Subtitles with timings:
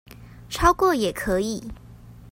[0.49, 1.63] 超過也可以